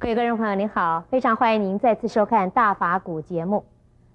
[0.00, 3.66] 各位观众朋友您好，非常欢迎您再次收看《大法古》节目。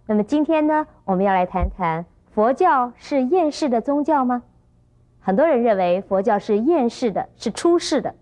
[0.07, 2.03] 那么今天呢，我们要来谈谈
[2.33, 4.41] 佛教是厌世的宗教吗？
[5.19, 8.15] 很多人认为佛教是厌世的，是出世的，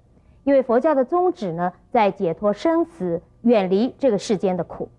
[0.43, 4.89] 因为佛教的宗旨呢，在解脱生死，远离这个世间的苦。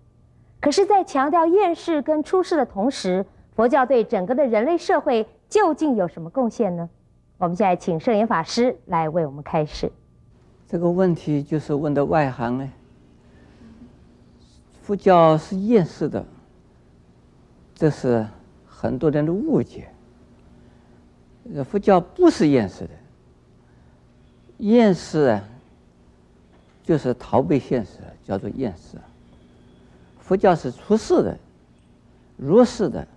[0.59, 6.89] 可是，在强调厌世跟出世的同时，佛教对整个的人类社会究竟有什么贡献呢？
[7.37, 9.91] 我们现在请圣严法师来为我们开示。
[10.67, 12.71] 这个问题就是问的外行哎。
[14.81, 16.23] 佛教是厌世的，
[17.73, 18.25] 这是
[18.67, 19.89] 很多人的误解。
[21.63, 22.89] 佛教不是厌世的，
[24.57, 25.43] 厌世啊，
[26.83, 28.97] 就是逃避现实，叫做厌世。
[30.19, 31.37] 佛教是出世的、
[32.37, 33.07] 入世的、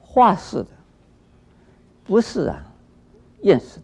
[0.00, 0.68] 化世的，
[2.04, 2.64] 不是啊，
[3.42, 3.82] 厌世的。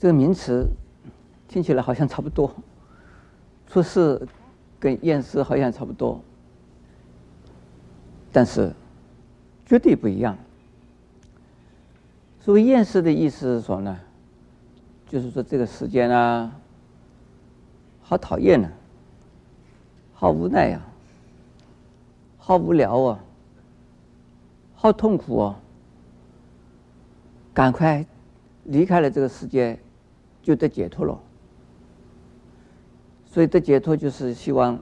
[0.00, 0.66] 这个名词
[1.46, 2.50] 听起来好像差不多，
[3.66, 4.26] 出世
[4.78, 6.18] 跟厌世好像差不多，
[8.32, 8.72] 但是
[9.66, 10.38] 绝对不一样。
[12.40, 14.00] 所谓厌世的意思是什么呢，
[15.06, 16.50] 就是说这个世间啊，
[18.00, 18.70] 好讨厌呢，
[20.14, 20.80] 好无奈呀，
[22.38, 23.20] 好无聊啊，
[24.74, 25.60] 好痛苦啊，
[27.52, 28.02] 赶快
[28.64, 29.78] 离开了这个世界。
[30.50, 31.16] 就得解脱了，
[33.24, 34.76] 所以得解脱就是希望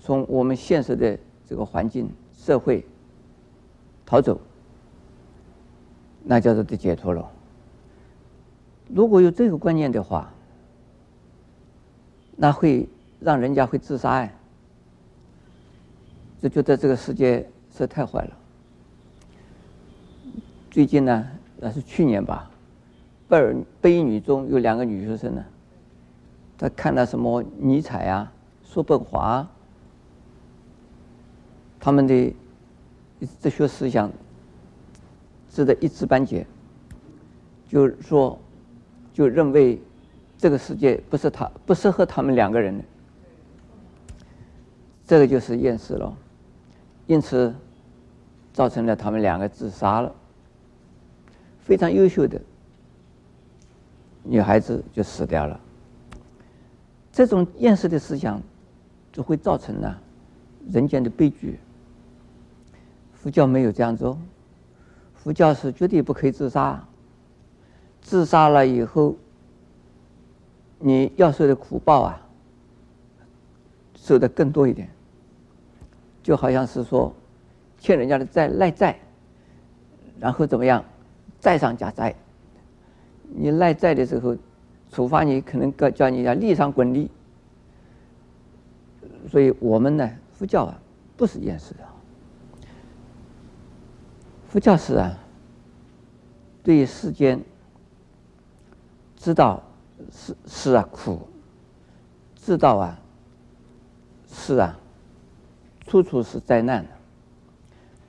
[0.00, 1.16] 从我们现实的
[1.48, 2.84] 这个环境、社会
[4.04, 4.40] 逃走，
[6.24, 7.30] 那叫做得解脱了。
[8.88, 10.28] 如果有这个观念的话，
[12.34, 12.88] 那会
[13.20, 14.36] 让人家会自杀哎，
[16.42, 18.36] 就觉得这个世界实在太坏了。
[20.68, 22.50] 最近呢，那是去年吧。
[23.28, 25.44] 贝尔贝女中有两个女学生呢，
[26.56, 28.32] 她看了什么尼采啊、
[28.64, 29.46] 叔本华，
[31.80, 32.34] 他们的
[33.40, 34.10] 哲学思想
[35.50, 36.46] 值得一知半解，
[37.68, 38.38] 就是说，
[39.12, 39.80] 就认为
[40.38, 42.78] 这个世界不是他不适合他们两个人。
[42.78, 42.84] 的，
[45.06, 46.16] 这个就是厌世了，
[47.06, 47.52] 因此
[48.52, 50.14] 造成了他们两个自杀了，
[51.58, 52.40] 非常优秀的。
[54.28, 55.60] 女孩子就死掉了。
[57.12, 58.42] 这种厌世的思想，
[59.12, 59.98] 就会造成了
[60.70, 61.58] 人间的悲剧。
[63.14, 64.18] 佛教没有这样做，
[65.14, 66.84] 佛教是绝对不可以自杀。
[68.02, 69.16] 自杀了以后，
[70.78, 72.20] 你要受的苦报啊，
[73.96, 74.88] 受的更多一点。
[76.22, 77.14] 就好像是说，
[77.78, 78.98] 欠人家的债赖债，
[80.20, 80.84] 然后怎么样，
[81.40, 82.14] 债上加债。
[83.38, 84.34] 你赖债的时候，
[84.90, 87.10] 处罚你可能叫叫你要立上滚立，
[89.30, 90.80] 所以我们呢，佛教啊，
[91.18, 91.80] 不是厌世的。
[94.48, 95.18] 佛教是啊，
[96.62, 97.38] 对世间
[99.16, 99.62] 知道
[100.10, 101.28] 是是啊苦，
[102.36, 102.98] 知道啊
[104.26, 104.78] 是啊，
[105.86, 106.86] 处处是灾难，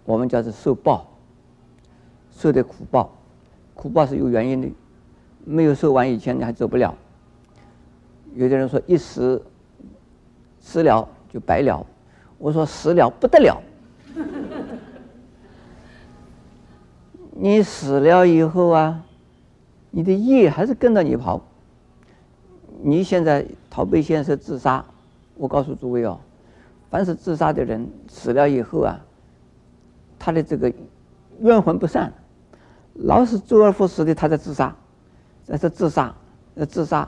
[0.05, 1.05] 我们叫做受报，
[2.31, 3.11] 受的苦报，
[3.73, 4.71] 苦报是有原因的。
[5.49, 6.93] 没有受完以前，你还走不了。
[8.35, 9.41] 有的人说一死
[10.59, 11.85] 死了就白了，
[12.37, 13.57] 我说死了不得了。
[17.31, 19.01] 你死了以后啊，
[19.89, 21.41] 你的业还是跟着你跑。
[22.83, 24.83] 你现在逃避现实自杀，
[25.35, 26.19] 我告诉诸位哦，
[26.89, 28.99] 凡是自杀的人死了以后啊，
[30.19, 30.71] 他的这个
[31.39, 32.11] 冤魂不散，
[32.95, 34.75] 老是周而复始的他在自杀。
[35.47, 36.13] 那是自杀，
[36.53, 37.07] 那自杀，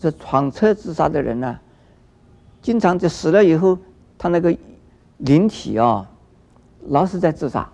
[0.00, 1.60] 是闯车自杀的人呢、
[2.62, 3.78] 经常就死了以后，
[4.16, 4.56] 他那个
[5.18, 6.10] 灵体啊、
[6.88, 7.70] 老是在自杀，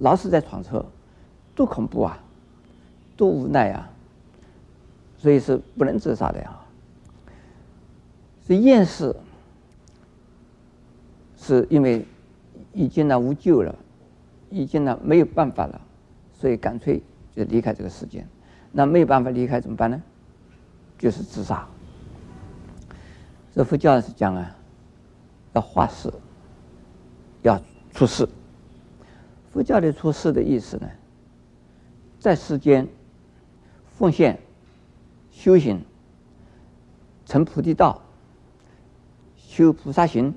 [0.00, 0.84] 老是在闯车，
[1.54, 2.18] 多恐怖啊，
[3.16, 3.90] 多无奈啊，
[5.18, 6.58] 所以是不能自杀的呀。
[8.46, 9.14] 是厌世，
[11.36, 12.02] 是因为
[12.72, 13.74] 已经呢无救了，
[14.48, 15.78] 已经呢没有办法了，
[16.32, 17.02] 所以干脆
[17.36, 18.24] 就离开这个世界。
[18.72, 20.02] 那没有办法离开怎么办呢？
[20.98, 21.66] 就是自杀。
[23.54, 24.56] 这佛教是讲啊，
[25.54, 26.12] 要化世，
[27.42, 27.60] 要
[27.92, 28.28] 出世。
[29.50, 30.88] 佛教的出世的意思呢，
[32.20, 32.86] 在世间
[33.96, 34.38] 奉献、
[35.30, 35.82] 修行、
[37.24, 38.00] 成菩提道、
[39.36, 40.34] 修菩萨行，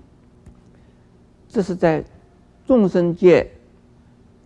[1.48, 2.04] 这是在
[2.66, 3.52] 众生界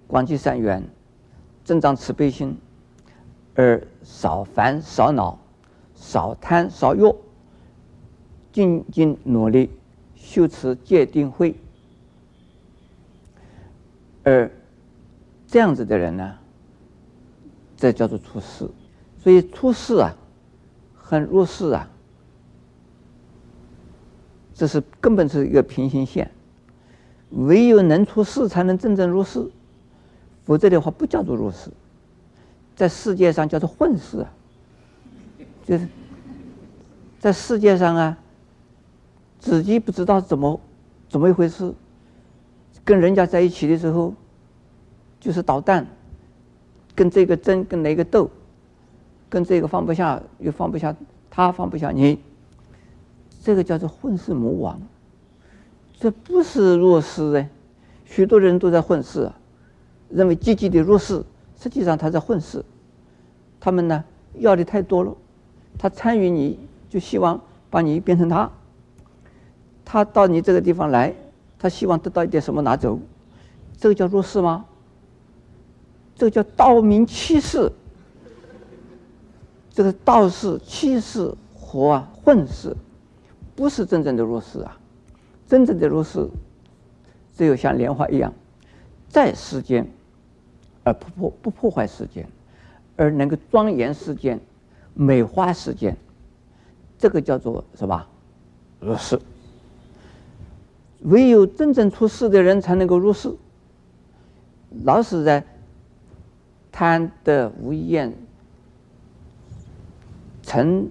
[0.07, 0.83] 广结善缘，
[1.63, 2.57] 增长慈悲心。
[3.55, 5.39] 而少烦少恼，
[5.95, 7.15] 少贪少欲，
[8.51, 9.69] 静静努力
[10.15, 11.55] 修持戒定慧，
[14.23, 14.51] 而
[15.47, 16.37] 这样子的人呢，
[17.77, 18.69] 这叫做出世。
[19.17, 20.15] 所以出世啊，
[20.93, 21.89] 和入世啊，
[24.53, 26.29] 这是根本是一个平行线。
[27.31, 29.49] 唯有能出世，才能真正入世，
[30.43, 31.71] 否则的话不叫做入世，
[32.75, 34.25] 在世界上叫做混世。
[35.65, 35.87] 就是
[37.19, 38.17] 在世界上啊，
[39.39, 40.59] 自己不知道怎么
[41.09, 41.73] 怎么一回事，
[42.83, 44.13] 跟人家在一起的时候，
[45.19, 45.87] 就是捣蛋，
[46.93, 48.29] 跟这个争，跟那个斗，
[49.27, 50.95] 跟这个放不下，又放不下，
[51.31, 52.19] 他放不下你，
[53.41, 54.79] 这个叫做混世魔王，
[55.99, 57.49] 这不是入世哎，
[58.05, 59.31] 许多人都在混世，
[60.09, 61.23] 认为积极的弱势，
[61.59, 62.63] 实际上他在混世，
[63.59, 64.03] 他们呢
[64.35, 65.15] 要的太多了。
[65.77, 66.59] 他参与你，
[66.89, 68.49] 就希望把你变成他。
[69.83, 71.13] 他到你这个地方来，
[71.59, 72.99] 他希望得到一点什么拿走，
[73.77, 74.65] 这个叫入世吗？
[76.15, 77.71] 这个叫道明欺世。
[79.69, 82.73] 这个道士欺世和啊混世，
[83.55, 84.77] 不是真正的入世啊。
[85.45, 86.25] 真正的入世，
[87.35, 88.33] 只有像莲花一样，
[89.09, 89.85] 在世间
[90.85, 92.25] 而不破不破坏世间，
[92.95, 94.39] 而能够庄严世间。
[94.93, 95.97] 美化世间，
[96.97, 98.07] 这个叫做什么？
[98.79, 99.19] 入世。
[101.01, 103.35] 唯有真正出世的人才能够入世。
[104.83, 105.43] 老是在
[106.71, 108.13] 贪得无厌、
[110.43, 110.89] 成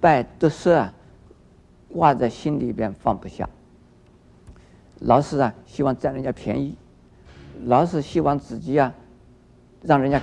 [0.00, 0.92] 败得失啊，
[1.92, 3.48] 挂在心里边放不下。
[4.98, 6.74] 老是啊，希望占人家便宜，
[7.64, 8.92] 老是希望自己啊，
[9.84, 10.20] 让人家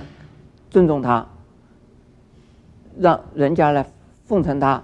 [0.70, 1.26] 尊重他。
[2.98, 3.86] 让人家来
[4.26, 4.82] 奉承他，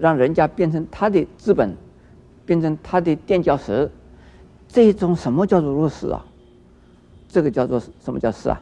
[0.00, 1.76] 让人家变成他的资本，
[2.46, 3.90] 变成他的垫脚石，
[4.66, 6.24] 这种什么叫做入世啊？
[7.28, 8.58] 这个叫做什么叫世啊？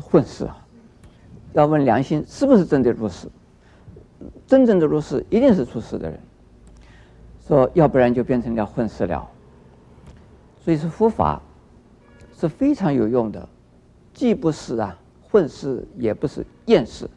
[0.00, 0.56] 混世啊！
[1.52, 3.28] 要问良心，是不是真的入世？
[4.46, 6.18] 真正的入世，一定是出世的人。
[7.46, 9.28] 说要不然就变成了混世了。
[10.64, 11.42] 所以说佛法
[12.34, 13.46] 是非常有用的，
[14.20, 14.98] 既不是啊
[15.30, 17.08] 混世，也不是厌世。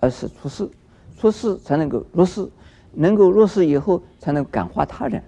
[0.00, 0.68] 而是出世，
[1.16, 2.48] 出世才能够入世，
[2.92, 5.22] 能够入世以后才能感化他人。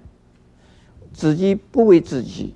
[1.13, 2.55] 自己不为自己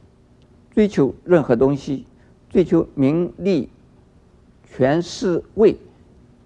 [0.73, 2.05] 追求任何东西，
[2.51, 3.69] 追求名利、
[4.65, 5.77] 权势、位，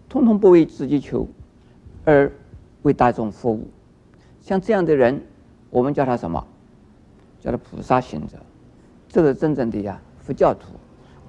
[0.06, 1.26] 通通不为自己求，
[2.04, 2.30] 而
[2.82, 3.66] 为大众服务。
[4.42, 5.22] 像这样的人，
[5.70, 6.46] 我们叫他什么？
[7.40, 8.36] 叫他菩萨行者。
[9.08, 10.72] 这个真正的呀，佛教徒，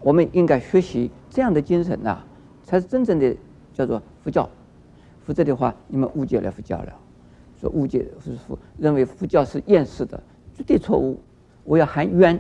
[0.02, 2.24] 我们应该学习这样的精神呐、
[2.64, 3.36] 才是真正的
[3.74, 4.02] 叫做。
[4.22, 4.48] 佛教，
[5.26, 6.94] 否则的话，你们误解了佛教了。
[7.60, 10.22] 说误解是佛，认为佛教是厌世的，
[10.54, 11.18] 绝对错误。
[11.64, 12.40] 我要喊冤。